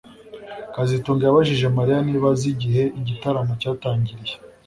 kazitunga 0.73 1.23
yabajije 1.25 1.65
Mariya 1.77 1.99
niba 2.07 2.27
azi 2.33 2.47
igihe 2.53 2.83
igitaramo 2.99 3.53
cyatangiriye 3.61 4.35